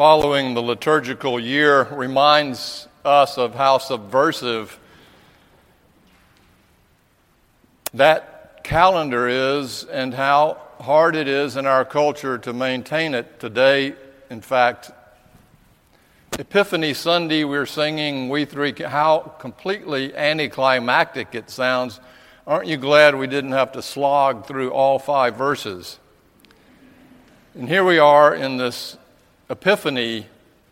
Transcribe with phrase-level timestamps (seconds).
[0.00, 4.80] following the liturgical year reminds us of how subversive
[7.92, 13.94] that calendar is and how hard it is in our culture to maintain it today.
[14.30, 14.90] In fact,
[16.38, 22.00] Epiphany Sunday, we're singing We Three, how completely anticlimactic it sounds.
[22.46, 25.98] Aren't you glad we didn't have to slog through all five verses?
[27.54, 28.96] And here we are in this
[29.50, 30.26] Epiphany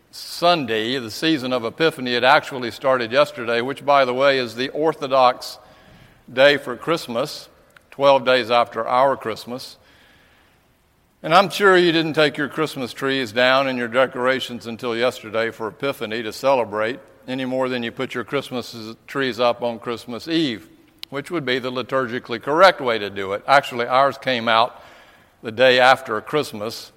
[0.09, 2.13] Sunday, the season of Epiphany.
[2.13, 5.59] It actually started yesterday, which, by the way, is the Orthodox
[6.31, 7.49] day for Christmas,
[7.91, 9.75] 12 days after our Christmas.
[11.21, 15.51] And I'm sure you didn't take your Christmas trees down and your decorations until yesterday
[15.51, 20.29] for Epiphany to celebrate, any more than you put your Christmas trees up on Christmas
[20.29, 20.69] Eve,
[21.09, 23.43] which would be the liturgically correct way to do it.
[23.45, 24.81] Actually, ours came out
[25.41, 26.93] the day after Christmas.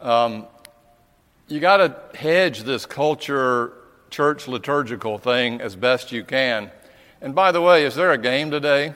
[0.00, 0.46] Um,
[1.52, 3.74] you got to hedge this culture,
[4.08, 6.70] church liturgical thing as best you can.
[7.20, 8.94] And by the way, is there a game today?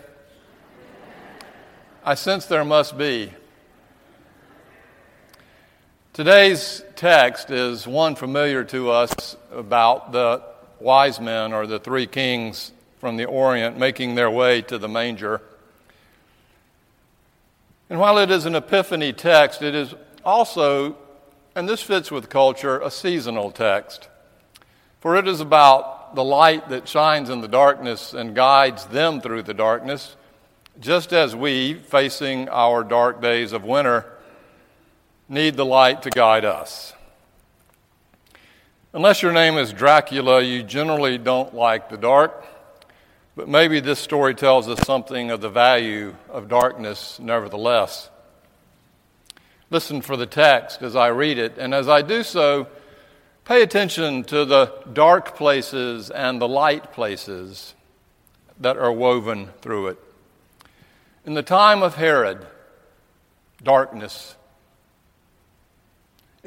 [2.03, 3.31] I sense there must be.
[6.15, 10.43] Today's text is one familiar to us about the
[10.81, 15.43] wise men or the three kings from the Orient making their way to the manger.
[17.91, 19.95] And while it is an epiphany text, it is
[20.25, 20.97] also,
[21.57, 24.11] and this fits with culture, a seasonal text.
[25.01, 29.45] For it is about the light that shines in the darkness and guides them through
[29.45, 30.17] the darkness,
[30.79, 34.05] just as we, facing our dark days of winter,
[35.31, 36.93] need the light to guide us.
[38.93, 42.45] Unless your name is Dracula, you generally don't like the dark,
[43.35, 48.11] but maybe this story tells us something of the value of darkness nevertheless.
[49.71, 52.69] Listen for the text as I read it, and as I do so,
[53.45, 57.75] pay attention to the dark places and the light places
[58.61, 59.99] that are woven through it.
[61.25, 62.47] In the time of Herod,
[63.63, 64.37] darkness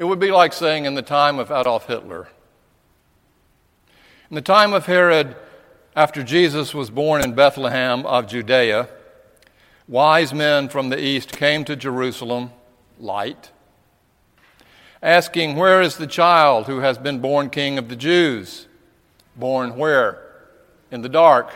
[0.00, 2.26] it would be like saying in the time of Adolf Hitler.
[4.30, 5.36] In the time of Herod,
[5.94, 8.88] after Jesus was born in Bethlehem of Judea,
[9.86, 12.50] wise men from the east came to Jerusalem,
[13.00, 13.50] light,
[15.02, 18.66] asking, Where is the child who has been born king of the Jews?
[19.36, 20.26] Born where?
[20.90, 21.52] In the dark.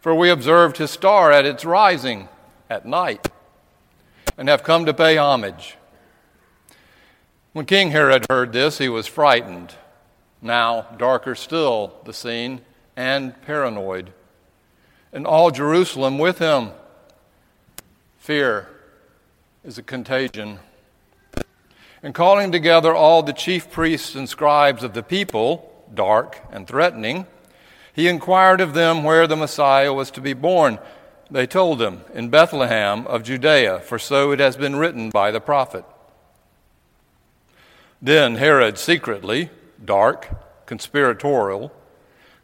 [0.00, 2.28] For we observed his star at its rising
[2.70, 3.28] at night
[4.36, 5.76] and have come to pay homage.
[7.52, 9.74] When King Herod heard this, he was frightened.
[10.40, 12.60] Now, darker still, the scene,
[12.96, 14.12] and paranoid.
[15.12, 16.70] And all Jerusalem with him.
[18.18, 18.68] Fear
[19.64, 20.60] is a contagion.
[22.02, 27.26] And calling together all the chief priests and scribes of the people, dark and threatening,
[27.92, 30.78] he inquired of them where the Messiah was to be born.
[31.30, 35.40] They told him, In Bethlehem of Judea, for so it has been written by the
[35.40, 35.84] prophet.
[38.00, 39.50] Then Herod secretly,
[39.84, 40.28] dark,
[40.66, 41.72] conspiratorial,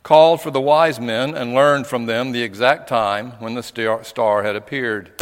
[0.03, 4.43] called for the wise men and learned from them the exact time when the star
[4.43, 5.14] had appeared.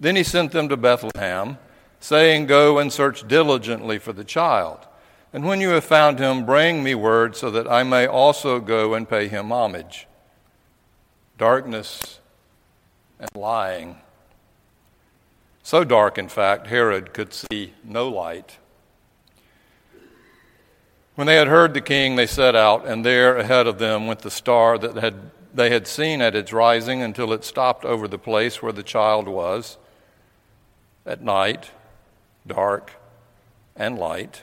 [0.00, 1.58] Then he sent them to Bethlehem,
[2.00, 4.86] saying, Go and search diligently for the child.
[5.32, 8.94] And when you have found him, bring me word so that I may also go
[8.94, 10.06] and pay him homage.
[11.36, 12.20] Darkness
[13.18, 13.98] and lying.
[15.62, 18.56] So dark, in fact, Herod could see no light.
[21.14, 24.20] When they had heard the king, they set out, and there ahead of them went
[24.20, 28.18] the star that had, they had seen at its rising until it stopped over the
[28.18, 29.76] place where the child was
[31.08, 31.70] at night,
[32.46, 32.92] dark
[33.74, 34.42] and light.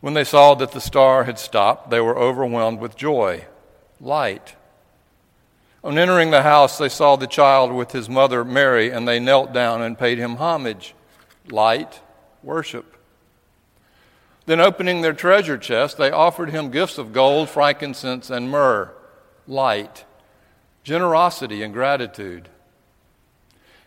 [0.00, 3.46] When they saw that the star had stopped, they were overwhelmed with joy.
[4.00, 4.54] Light.
[5.82, 9.52] On entering the house, they saw the child with his mother Mary, and they knelt
[9.52, 10.94] down and paid him homage.
[11.48, 12.00] Light,
[12.44, 12.96] worship.
[14.46, 18.92] Then, opening their treasure chest, they offered him gifts of gold, frankincense, and myrrh,
[19.46, 20.04] light,
[20.84, 22.48] generosity, and gratitude.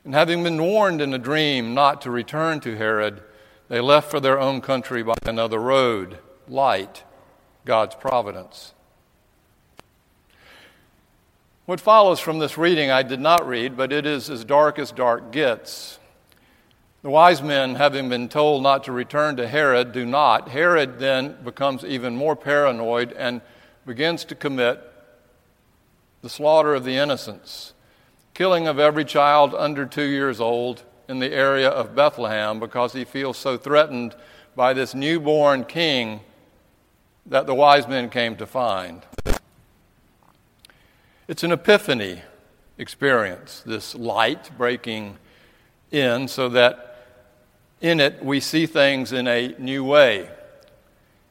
[0.03, 3.21] And having been warned in a dream not to return to Herod,
[3.67, 6.17] they left for their own country by another road,
[6.47, 7.03] light,
[7.65, 8.73] God's providence.
[11.65, 14.91] What follows from this reading I did not read, but it is as dark as
[14.91, 15.99] dark gets.
[17.03, 20.49] The wise men, having been told not to return to Herod, do not.
[20.49, 23.41] Herod then becomes even more paranoid and
[23.85, 24.81] begins to commit
[26.21, 27.73] the slaughter of the innocents,
[28.33, 33.03] killing of every child under two years old in the area of Bethlehem because he
[33.03, 34.15] feels so threatened
[34.55, 36.21] by this newborn king
[37.25, 39.03] that the wise men came to find.
[41.27, 42.21] It's an epiphany
[42.77, 45.17] experience, this light breaking
[45.91, 47.05] in, so that
[47.79, 50.29] in it we see things in a new way.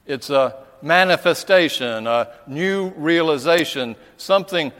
[0.06, 4.72] It's a manifestation, a new realization, something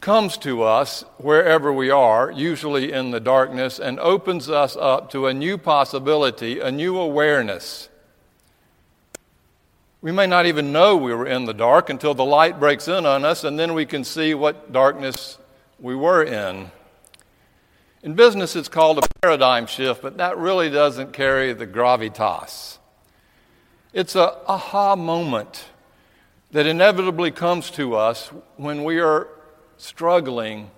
[0.00, 5.26] comes to us wherever we are, usually in the darkness, and opens us up to
[5.26, 7.88] a new possibility, a new awareness.
[10.00, 13.04] We may not even know we were in the dark until the light breaks in
[13.04, 15.38] on us, and then we can see what darkness
[15.80, 16.70] we were in.
[18.04, 22.78] In business, it's called a paradigm shift, but that really doesn't carry the gravitas.
[23.92, 25.64] It's a aha moment
[26.52, 29.26] that inevitably comes to us when we are
[29.78, 30.70] struggling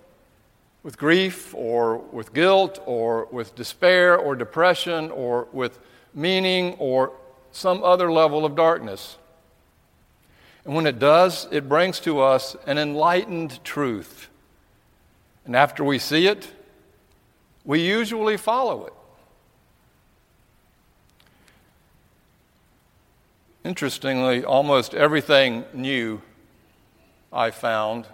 [0.83, 5.79] with grief or with guilt or with despair or depression or with
[6.15, 7.13] meaning or
[7.53, 9.17] some other level of darkness.
[10.65, 14.29] And when it does, it brings to us an enlightened truth.
[15.45, 16.53] And after we see it,
[17.65, 18.93] we usually follow it.
[23.65, 26.23] Interestingly, almost everything new
[27.33, 28.07] I found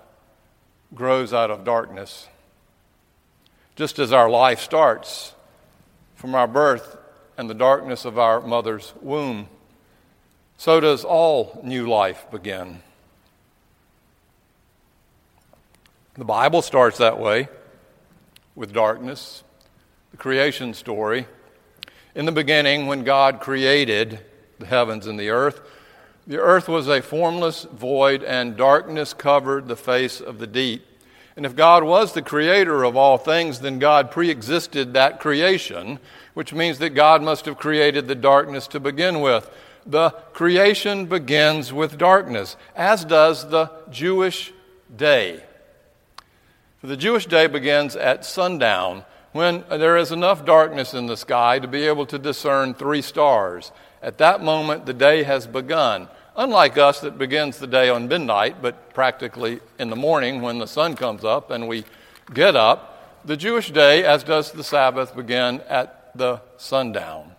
[0.97, 2.27] grows out of darkness.
[3.77, 5.35] Just as our life starts
[6.17, 6.97] from our birth
[7.37, 9.49] and the darkness of our mother's womb,
[10.57, 12.81] so does all new life begin.
[16.15, 17.49] The Bible starts that way
[18.55, 19.45] with darkness,
[20.13, 21.27] the creation story.
[22.15, 24.19] In the beginning, when God created
[24.59, 25.61] the heavens and the earth,
[26.27, 30.85] the earth was a formless void, and darkness covered the face of the deep.
[31.37, 35.99] And if God was the creator of all things, then God pre existed that creation,
[36.35, 39.49] which means that God must have created the darkness to begin with.
[39.85, 44.53] The creation begins with darkness, as does the Jewish
[44.95, 45.45] day.
[46.81, 51.59] For the Jewish day begins at sundown, when there is enough darkness in the sky
[51.59, 53.71] to be able to discern three stars.
[54.03, 56.09] At that moment, the day has begun.
[56.37, 60.67] Unlike us, that begins the day on midnight, but practically in the morning when the
[60.67, 61.85] sun comes up and we
[62.33, 67.33] get up, the Jewish day, as does the Sabbath, begin at the sundown.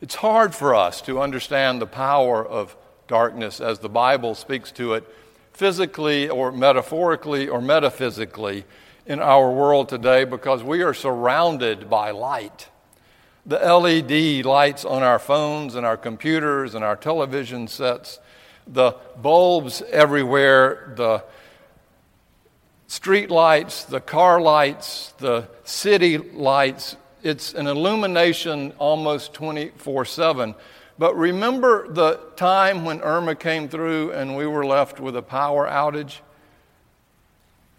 [0.00, 2.76] It's hard for us to understand the power of
[3.06, 5.08] darkness as the Bible speaks to it
[5.52, 8.64] physically or metaphorically or metaphysically
[9.06, 12.68] in our world today because we are surrounded by light
[13.44, 18.20] the LED lights on our phones and our computers and our television sets,
[18.66, 21.24] the bulbs everywhere, the
[22.86, 26.96] street lights, the car lights, the city lights.
[27.22, 30.54] It's an illumination almost 24 7.
[30.98, 35.66] But remember the time when Irma came through and we were left with a power
[35.66, 36.18] outage?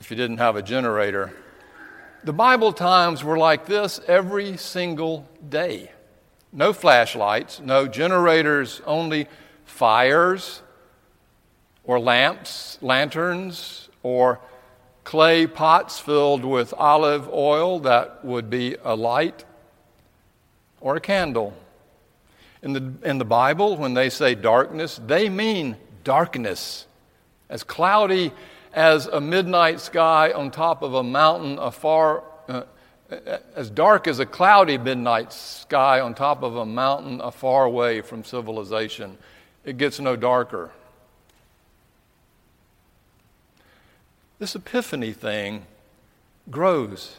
[0.02, 1.34] If you didn't have a generator,
[2.24, 5.92] the Bible times were like this every single day.
[6.52, 9.28] No flashlights, no generators, only
[9.66, 10.62] fires
[11.84, 14.40] or lamps, lanterns, or
[15.04, 19.44] clay pots filled with olive oil that would be a light
[20.80, 21.54] or a candle.
[22.62, 26.86] In the, in the Bible, when they say darkness, they mean darkness.
[27.50, 28.32] As cloudy
[28.74, 32.64] as a midnight sky on top of a mountain afar, uh,
[33.56, 38.24] as dark as a cloudy midnight sky on top of a mountain afar away from
[38.24, 39.18] civilization.
[39.64, 40.72] It gets no darker.
[44.40, 45.68] This epiphany thing
[46.50, 47.18] grows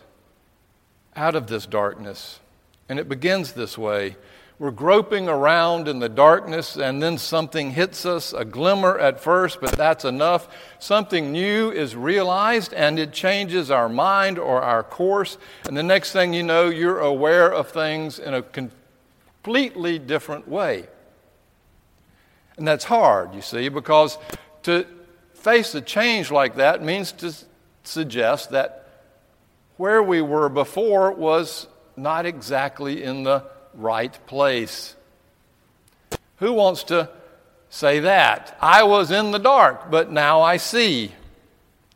[1.16, 2.40] out of this darkness,
[2.88, 4.16] and it begins this way
[4.58, 9.60] we're groping around in the darkness, and then something hits us, a glimmer at first,
[9.60, 10.48] but that's enough.
[10.78, 15.38] Something new is realized, and it changes our mind or our course.
[15.64, 20.86] And the next thing you know, you're aware of things in a completely different way.
[22.56, 24.18] And that's hard, you see, because
[24.62, 24.86] to
[25.34, 27.34] face a change like that means to
[27.82, 28.88] suggest that
[29.78, 33.44] where we were before was not exactly in the
[33.76, 34.94] right place.
[36.36, 37.10] Who wants to
[37.68, 38.56] say that?
[38.60, 41.12] I was in the dark, but now I see.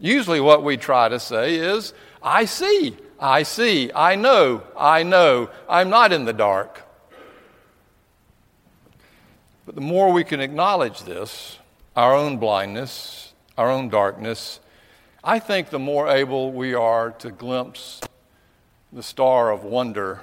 [0.01, 1.93] Usually, what we try to say is,
[2.23, 6.83] I see, I see, I know, I know, I'm not in the dark.
[9.67, 11.59] But the more we can acknowledge this,
[11.97, 14.61] our own blindness, our own darkness,
[15.23, 18.01] I think the more able we are to glimpse
[18.93, 20.23] the star of wonder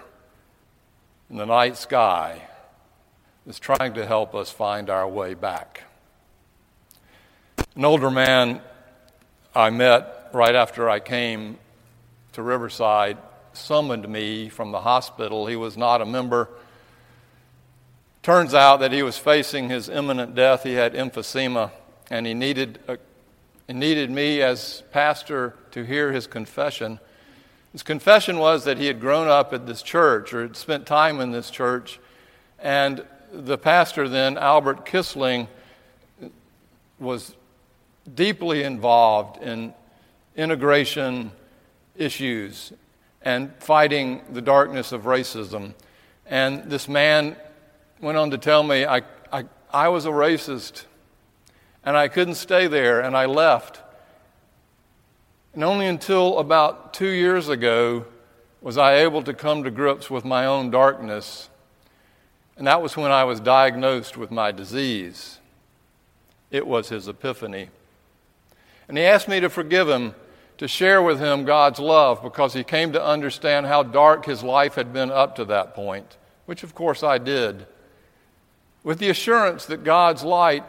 [1.29, 2.41] in the night sky
[3.47, 5.83] is trying to help us find our way back.
[7.75, 8.61] An older man
[9.55, 11.57] I met right after I came
[12.33, 13.17] to Riverside
[13.53, 15.47] summoned me from the hospital.
[15.47, 16.49] He was not a member.
[18.21, 20.63] Turns out that he was facing his imminent death.
[20.63, 21.71] He had emphysema,
[22.09, 22.97] and he needed, a,
[23.67, 26.99] he needed me as pastor to hear his confession.
[27.75, 31.19] His confession was that he had grown up at this church or had spent time
[31.19, 31.99] in this church,
[32.57, 33.03] and
[33.33, 35.49] the pastor then, Albert Kissling,
[36.99, 37.35] was
[38.15, 39.73] deeply involved in
[40.37, 41.33] integration
[41.97, 42.71] issues
[43.21, 45.73] and fighting the darkness of racism.
[46.25, 47.35] And this man
[47.99, 49.01] went on to tell me I,
[49.33, 50.85] I, I was a racist
[51.83, 53.81] and I couldn't stay there and I left.
[55.55, 58.05] And only until about two years ago
[58.59, 61.49] was I able to come to grips with my own darkness.
[62.57, 65.39] And that was when I was diagnosed with my disease.
[66.51, 67.69] It was his epiphany.
[68.89, 70.13] And he asked me to forgive him,
[70.57, 74.75] to share with him God's love, because he came to understand how dark his life
[74.75, 77.65] had been up to that point, which of course I did,
[78.83, 80.65] with the assurance that God's light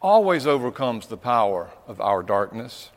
[0.00, 2.90] always overcomes the power of our darkness.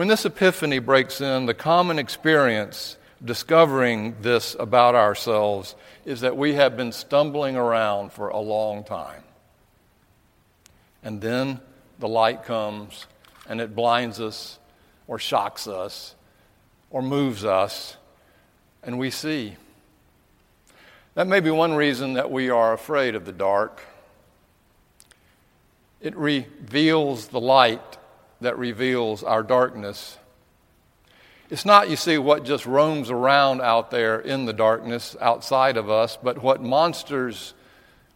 [0.00, 5.76] When this epiphany breaks in, the common experience discovering this about ourselves
[6.06, 9.22] is that we have been stumbling around for a long time.
[11.02, 11.60] And then
[11.98, 13.08] the light comes
[13.46, 14.58] and it blinds us
[15.06, 16.14] or shocks us
[16.88, 17.98] or moves us,
[18.82, 19.54] and we see.
[21.12, 23.82] That may be one reason that we are afraid of the dark.
[26.00, 27.98] It reveals the light
[28.40, 30.18] that reveals our darkness.
[31.50, 35.90] It's not, you see, what just roams around out there in the darkness outside of
[35.90, 37.54] us, but what monsters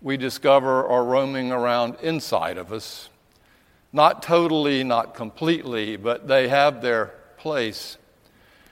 [0.00, 3.08] we discover are roaming around inside of us.
[3.92, 7.96] Not totally, not completely, but they have their place.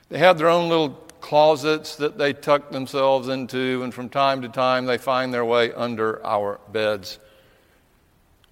[0.09, 0.91] They have their own little
[1.21, 5.73] closets that they tuck themselves into, and from time to time they find their way
[5.73, 7.19] under our beds.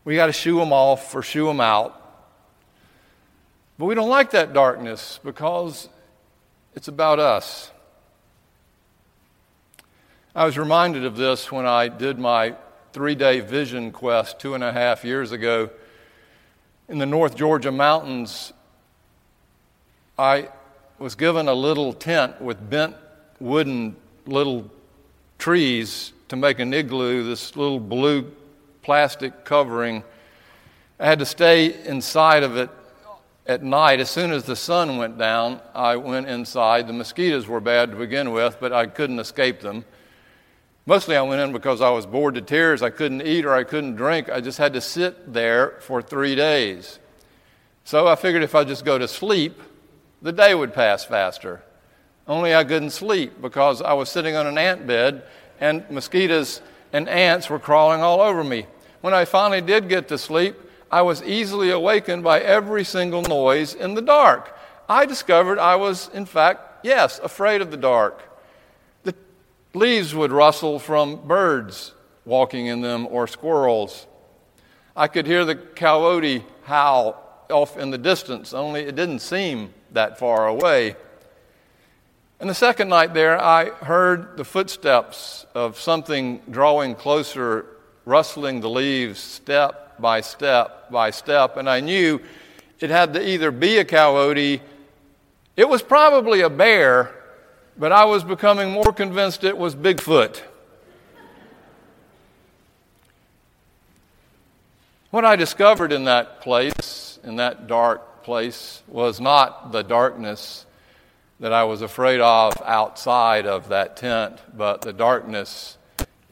[0.04, 1.99] We got to shoo them off or shoo them out.
[3.80, 5.88] But we don't like that darkness because
[6.74, 7.70] it's about us.
[10.34, 12.56] I was reminded of this when I did my
[12.92, 15.70] three day vision quest two and a half years ago
[16.90, 18.52] in the North Georgia mountains,
[20.18, 20.50] I
[20.98, 22.96] was given a little tent with bent
[23.38, 23.96] wooden
[24.26, 24.70] little
[25.38, 28.30] trees to make an igloo, this little blue
[28.82, 30.04] plastic covering.
[30.98, 32.68] I had to stay inside of it
[33.50, 33.98] at night.
[33.98, 36.86] As soon as the sun went down, I went inside.
[36.86, 39.84] The mosquitoes were bad to begin with, but I couldn't escape them.
[40.86, 42.80] Mostly I went in because I was bored to tears.
[42.80, 44.30] I couldn't eat or I couldn't drink.
[44.30, 47.00] I just had to sit there for three days.
[47.82, 49.60] So I figured if I just go to sleep,
[50.22, 51.60] the day would pass faster.
[52.28, 55.24] Only I couldn't sleep because I was sitting on an ant bed
[55.58, 58.66] and mosquitoes and ants were crawling all over me.
[59.00, 60.54] When I finally did get to sleep,
[60.90, 64.56] I was easily awakened by every single noise in the dark.
[64.88, 68.22] I discovered I was, in fact, yes, afraid of the dark.
[69.04, 69.14] The
[69.72, 71.92] leaves would rustle from birds
[72.24, 74.06] walking in them or squirrels.
[74.96, 80.18] I could hear the coyote howl off in the distance, only it didn't seem that
[80.18, 80.96] far away.
[82.40, 87.66] And the second night there, I heard the footsteps of something drawing closer,
[88.04, 92.20] rustling the leaves step by step by step, and I knew
[92.80, 94.62] it had to either be a coyote,
[95.56, 97.14] it was probably a bear,
[97.76, 100.42] but I was becoming more convinced it was Bigfoot.
[105.10, 110.66] What I discovered in that place, in that dark place, was not the darkness
[111.40, 115.78] that I was afraid of outside of that tent, but the darkness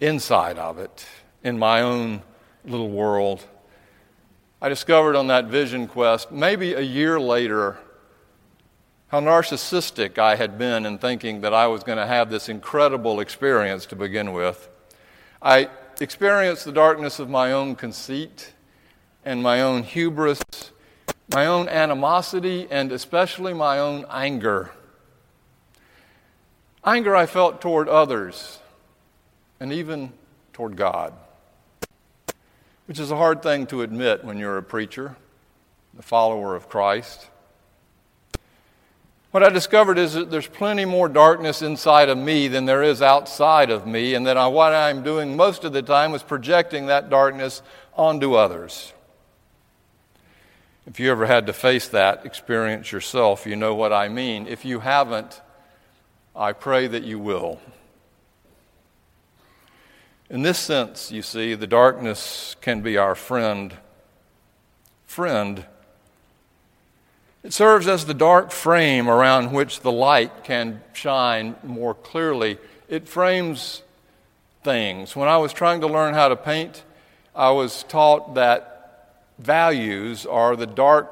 [0.00, 1.06] inside of it,
[1.42, 2.22] in my own
[2.64, 3.44] little world.
[4.60, 7.78] I discovered on that vision quest, maybe a year later,
[9.08, 13.20] how narcissistic I had been in thinking that I was going to have this incredible
[13.20, 14.68] experience to begin with.
[15.40, 18.52] I experienced the darkness of my own conceit
[19.24, 20.42] and my own hubris,
[21.32, 24.72] my own animosity, and especially my own anger.
[26.84, 28.58] Anger I felt toward others
[29.60, 30.12] and even
[30.52, 31.12] toward God,
[32.88, 35.14] which is a hard thing to admit when you're a preacher,
[35.99, 37.28] a follower of Christ.
[39.30, 43.02] What I discovered is that there's plenty more darkness inside of me than there is
[43.02, 47.11] outside of me, and that what I'm doing most of the time is projecting that
[47.11, 47.61] darkness
[47.95, 48.95] onto others.
[50.87, 54.47] If you ever had to face that experience yourself, you know what I mean.
[54.47, 55.42] If you haven't,
[56.35, 57.61] I pray that you will.
[60.30, 63.75] In this sense, you see, the darkness can be our friend.
[65.06, 65.64] Friend.
[67.42, 72.58] It serves as the dark frame around which the light can shine more clearly.
[72.88, 73.82] It frames
[74.62, 75.16] things.
[75.16, 76.82] When I was trying to learn how to paint,
[77.35, 81.11] I was taught that values are the dark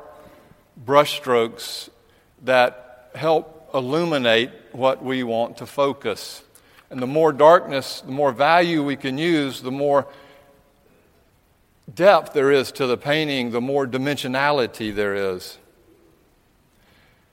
[0.84, 1.88] brushstrokes
[2.42, 6.42] that help illuminate what we want to focus.
[6.90, 10.06] And the more darkness, the more value we can use, the more
[11.92, 15.58] depth there is to the painting, the more dimensionality there is.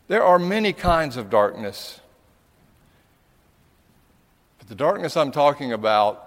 [0.07, 1.99] There are many kinds of darkness.
[4.59, 6.19] But the darkness I'm talking about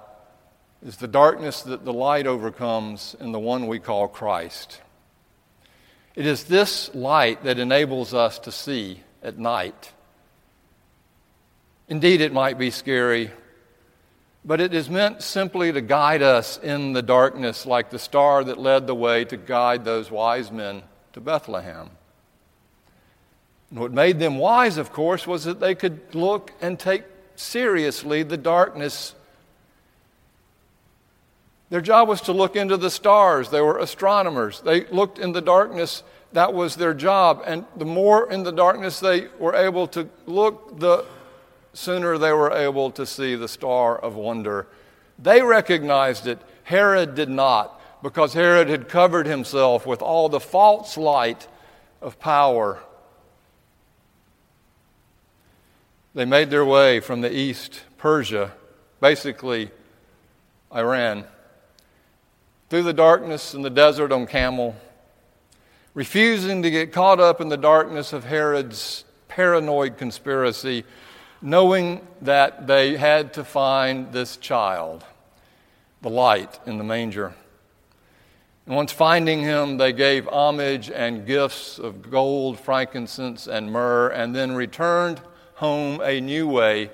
[0.84, 4.80] is the darkness that the light overcomes in the one we call Christ.
[6.14, 9.92] It is this light that enables us to see at night.
[11.88, 13.30] Indeed, it might be scary,
[14.44, 18.58] but it is meant simply to guide us in the darkness, like the star that
[18.58, 21.90] led the way to guide those wise men to Bethlehem.
[23.70, 27.04] And what made them wise, of course, was that they could look and take
[27.36, 29.14] seriously the darkness
[31.68, 33.50] their job was to look into the stars.
[33.50, 34.60] They were astronomers.
[34.60, 36.02] They looked in the darkness.
[36.32, 37.42] That was their job.
[37.44, 41.04] And the more in the darkness they were able to look, the
[41.76, 44.66] sooner they were able to see the star of wonder.
[45.18, 46.40] They recognized it.
[46.64, 51.46] Herod did not, because Herod had covered himself with all the false light
[52.02, 52.80] of power.
[56.14, 58.52] They made their way from the east, Persia,
[59.00, 59.70] basically
[60.74, 61.24] Iran
[62.68, 64.74] through the darkness in the desert on camel,
[65.94, 70.84] refusing to get caught up in the darkness of Herod's paranoid conspiracy,
[71.40, 75.04] knowing that they had to find this child,
[76.02, 77.34] the light in the manger.
[78.66, 84.34] And once finding him, they gave homage and gifts of gold, frankincense, and myrrh, and
[84.34, 85.20] then returned
[85.54, 86.90] home a new way,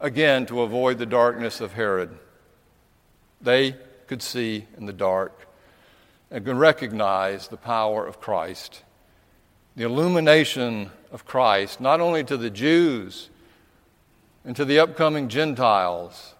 [0.00, 2.16] again to avoid the darkness of Herod.
[3.40, 3.74] They
[4.06, 5.46] could see in the dark
[6.30, 8.82] and could recognize the power of Christ.
[9.76, 13.30] The illumination of Christ, not only to the Jews
[14.44, 16.34] and to the upcoming Gentiles,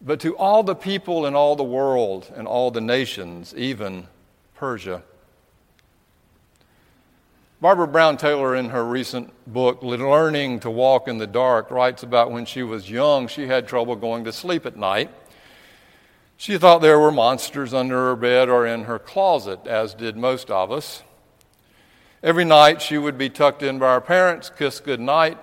[0.00, 4.08] but to all the people in all the world and all the nations, even
[4.54, 5.02] Persia.
[7.58, 12.30] Barbara Brown Taylor, in her recent book, Learning to Walk in the Dark, writes about
[12.30, 15.10] when she was young, she had trouble going to sleep at night.
[16.36, 20.50] She thought there were monsters under her bed or in her closet, as did most
[20.50, 21.02] of us.
[22.22, 25.38] Every night she would be tucked in by her parents, kissed good night,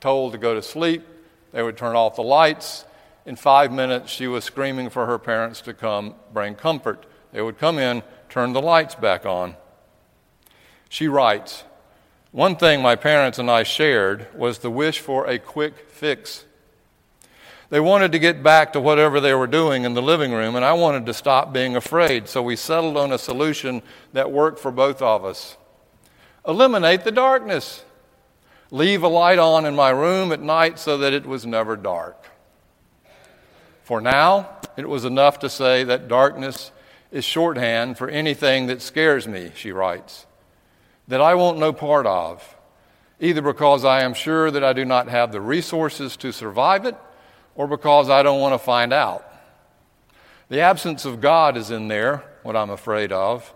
[0.00, 1.06] told to go to sleep.
[1.52, 2.84] They would turn off the lights.
[3.26, 7.06] In five minutes, she was screaming for her parents to come bring comfort.
[7.32, 9.56] They would come in, turn the lights back on.
[10.88, 11.64] She writes
[12.30, 16.44] One thing my parents and I shared was the wish for a quick fix.
[17.70, 20.64] They wanted to get back to whatever they were doing in the living room, and
[20.64, 23.82] I wanted to stop being afraid, so we settled on a solution
[24.12, 25.56] that worked for both of us.
[26.46, 27.84] Eliminate the darkness.
[28.70, 32.26] Leave a light on in my room at night so that it was never dark.
[33.84, 36.70] For now, it was enough to say that darkness
[37.10, 40.26] is shorthand for anything that scares me, she writes,
[41.08, 42.56] that I want no part of,
[43.20, 46.96] either because I am sure that I do not have the resources to survive it
[47.54, 49.28] or because I don't want to find out.
[50.48, 53.52] The absence of God is in there, what I'm afraid of,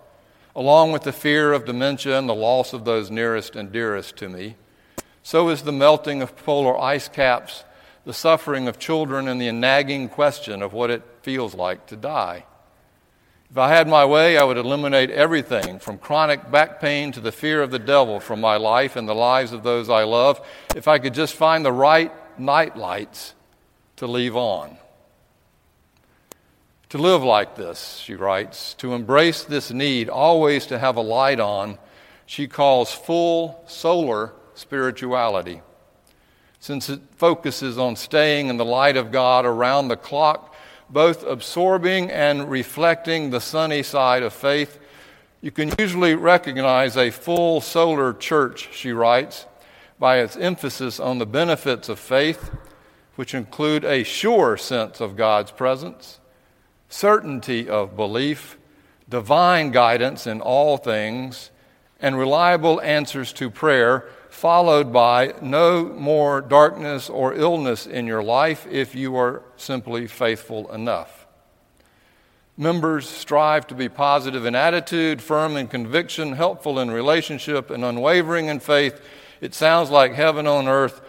[0.56, 4.28] along with the fear of dementia and the loss of those nearest and dearest to
[4.28, 4.56] me.
[5.22, 7.62] So is the melting of polar ice caps,
[8.06, 12.46] the suffering of children, and the nagging question of what it feels like to die.
[13.50, 17.32] If I had my way, I would eliminate everything from chronic back pain to the
[17.32, 20.40] fear of the devil from my life and the lives of those I love.
[20.74, 23.34] If I could just find the right night lights
[23.96, 24.78] to leave on.
[26.90, 31.40] To live like this, she writes, to embrace this need always to have a light
[31.40, 31.78] on,
[32.26, 35.62] she calls full solar spirituality.
[36.60, 40.54] Since it focuses on staying in the light of God around the clock,
[40.88, 44.78] both absorbing and reflecting the sunny side of faith,
[45.46, 49.46] You can usually recognize a full solar church, she writes,
[49.98, 52.50] by its emphasis on the benefits of faith,
[53.14, 56.18] which include a sure sense of God's presence,
[56.96, 58.56] certainty of belief,
[59.06, 61.50] divine guidance in all things,
[62.00, 68.66] and reliable answers to prayer, followed by no more darkness or illness in your life
[68.70, 71.26] if you are simply faithful enough.
[72.56, 78.46] Members strive to be positive in attitude, firm in conviction, helpful in relationship, and unwavering
[78.46, 78.98] in faith.
[79.42, 81.02] It sounds like heaven on earth.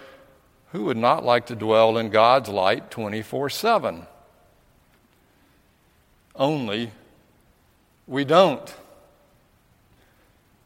[0.74, 4.06] Who would not like to dwell in God's light 24 7?
[6.38, 6.92] Only
[8.06, 8.74] we don't.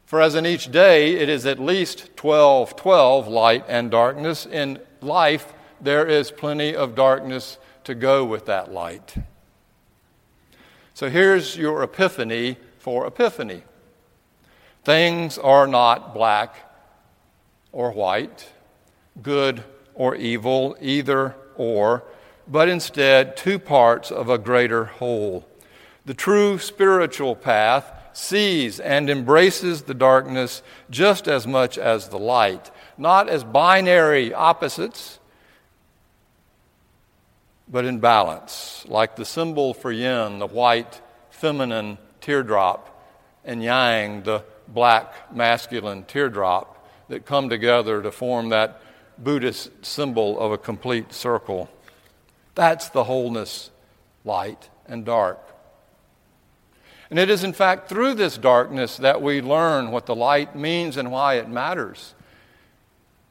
[0.04, 4.78] For as in each day it is at least 12 12 light and darkness, in
[5.00, 9.14] life there is plenty of darkness to go with that light.
[10.94, 13.62] So here's your epiphany for epiphany
[14.84, 16.56] things are not black
[17.72, 18.50] or white,
[19.22, 22.04] good or evil, either or,
[22.46, 25.46] but instead two parts of a greater whole.
[26.04, 32.70] The true spiritual path sees and embraces the darkness just as much as the light,
[32.98, 35.18] not as binary opposites,
[37.68, 42.88] but in balance, like the symbol for yin, the white feminine teardrop,
[43.44, 48.80] and yang, the black masculine teardrop, that come together to form that
[49.18, 51.70] Buddhist symbol of a complete circle.
[52.54, 53.70] That's the wholeness,
[54.24, 55.38] light and dark.
[57.12, 60.96] And it is, in fact, through this darkness that we learn what the light means
[60.96, 62.14] and why it matters.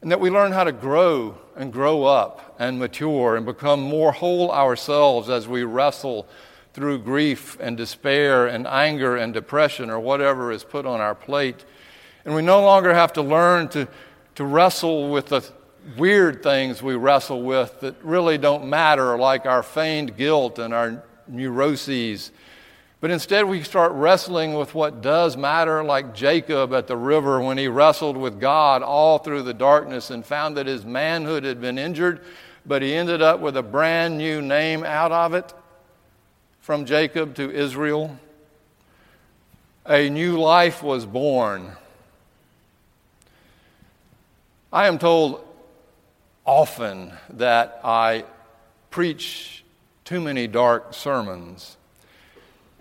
[0.04, 4.12] And that we learn how to grow and grow up and mature and become more
[4.12, 6.28] whole ourselves as we wrestle
[6.76, 11.66] through grief and despair and anger and depression or whatever is put on our plate.
[12.24, 13.88] And we no longer have to learn to,
[14.36, 15.44] to wrestle with the
[15.98, 21.04] weird things we wrestle with that really don't matter, like our feigned guilt and our
[21.28, 22.30] neuroses
[23.02, 27.58] but instead, we start wrestling with what does matter, like Jacob at the river when
[27.58, 31.80] he wrestled with God all through the darkness and found that his manhood had been
[31.80, 32.22] injured,
[32.64, 35.52] but he ended up with a brand new name out of it
[36.60, 38.20] from Jacob to Israel.
[39.88, 41.72] A new life was born.
[44.72, 45.44] I am told
[46.46, 48.26] often that I
[48.92, 49.64] preach
[50.06, 51.78] too many dark sermons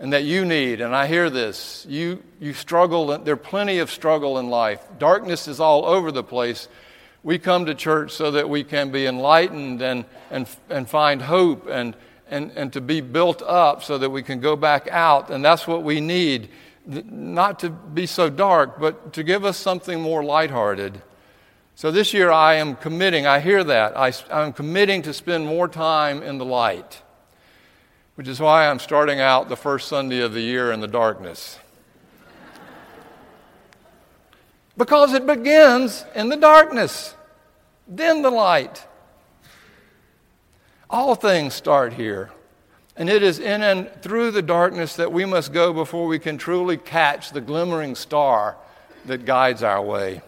[0.01, 3.91] and that you need, and I hear this, you, you struggle, there are plenty of
[3.91, 4.83] struggle in life.
[4.97, 6.67] Darkness is all over the place.
[7.21, 11.67] We come to church so that we can be enlightened and, and, and find hope
[11.69, 11.95] and,
[12.31, 15.29] and, and to be built up so that we can go back out.
[15.29, 16.49] And that's what we need.
[16.87, 20.99] Not to be so dark, but to give us something more lighthearted.
[21.75, 25.67] So this year I am committing, I hear that, I, I'm committing to spend more
[25.67, 27.03] time in the light
[28.21, 31.57] which is why I'm starting out the first Sunday of the year in the darkness.
[34.77, 37.15] because it begins in the darkness,
[37.87, 38.85] then the light.
[40.87, 42.29] All things start here.
[42.95, 46.37] And it is in and through the darkness that we must go before we can
[46.37, 48.55] truly catch the glimmering star
[49.07, 50.21] that guides our way.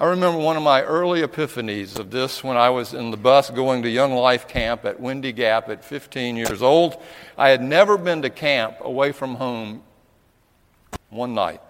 [0.00, 3.50] I remember one of my early epiphanies of this when I was in the bus
[3.50, 6.96] going to Young Life Camp at Windy Gap at 15 years old.
[7.36, 9.82] I had never been to camp away from home
[11.10, 11.60] one night.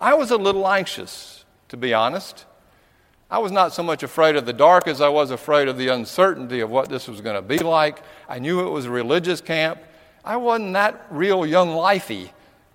[0.00, 2.44] I was a little anxious, to be honest.
[3.28, 5.88] I was not so much afraid of the dark as I was afraid of the
[5.88, 8.04] uncertainty of what this was going to be like.
[8.28, 9.80] I knew it was a religious camp.
[10.24, 12.30] I wasn't that real young lifey.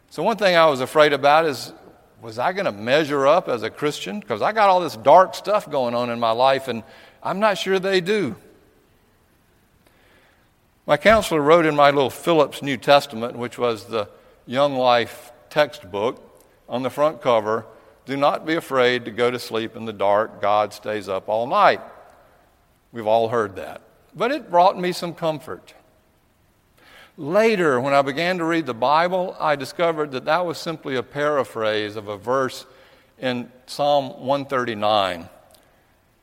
[0.10, 1.72] So, one thing I was afraid about is
[2.22, 4.20] was I going to measure up as a Christian?
[4.20, 6.84] Because I got all this dark stuff going on in my life, and
[7.22, 8.36] I'm not sure they do.
[10.88, 14.08] My counselor wrote in my little Phillips New Testament, which was the
[14.46, 16.22] Young Life textbook,
[16.68, 17.66] on the front cover
[18.06, 20.40] Do not be afraid to go to sleep in the dark.
[20.40, 21.82] God stays up all night.
[22.92, 23.82] We've all heard that.
[24.16, 25.74] But it brought me some comfort.
[27.18, 31.04] Later, when I began to read the Bible, I discovered that that was simply a
[31.04, 32.66] paraphrase of a verse
[33.18, 35.30] in Psalm 139.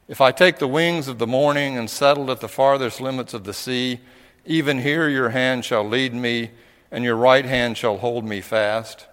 [0.07, 3.45] If I take the wings of the morning and settle at the farthest limits of
[3.45, 4.01] the sea,
[4.45, 6.51] even here your hand shall lead me,
[6.91, 9.07] and your right hand shall hold me fast.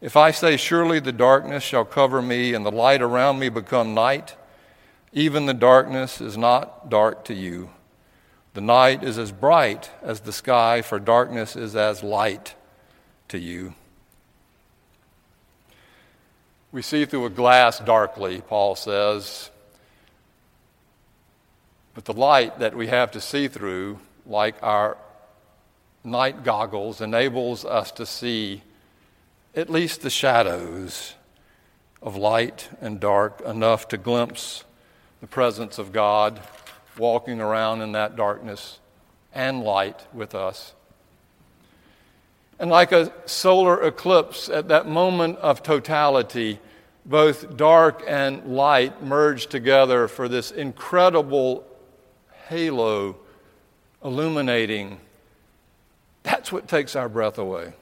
[0.00, 3.94] If I say, Surely the darkness shall cover me, and the light around me become
[3.94, 4.36] night,
[5.12, 7.70] even the darkness is not dark to you.
[8.52, 12.56] The night is as bright as the sky, for darkness is as light
[13.28, 13.74] to you.
[16.72, 19.50] We see through a glass darkly, Paul says.
[21.94, 24.96] But the light that we have to see through, like our
[26.02, 28.62] night goggles, enables us to see
[29.54, 31.14] at least the shadows
[32.02, 34.64] of light and dark enough to glimpse
[35.20, 36.40] the presence of God
[36.98, 38.78] walking around in that darkness
[39.32, 40.74] and light with us.
[42.58, 46.60] And like a solar eclipse, at that moment of totality,
[47.06, 51.64] both dark and light merge together for this incredible
[52.48, 53.16] halo
[54.04, 55.00] illuminating.
[56.22, 57.72] That's what takes our breath away.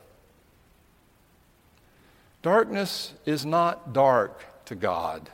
[2.43, 5.29] Darkness is not dark to God.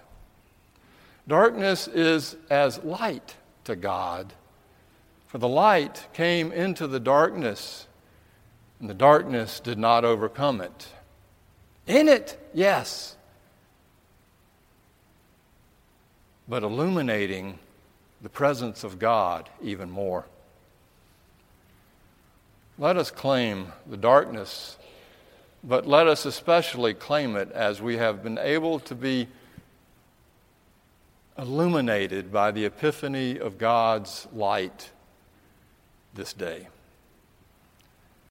[1.28, 3.34] Darkness is as light
[3.64, 4.32] to God.
[5.26, 7.86] For the light came into the darkness,
[8.80, 10.88] and the darkness did not overcome it.
[11.86, 13.16] In it, yes,
[16.48, 17.58] but illuminating
[18.22, 20.24] the presence of God even more.
[22.78, 24.78] Let us claim the darkness,
[25.62, 29.28] but let us especially claim it as we have been able to be
[31.36, 34.90] illuminated by the epiphany of God's light
[36.14, 36.68] this day.